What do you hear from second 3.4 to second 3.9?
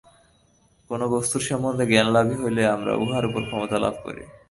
ক্ষমতা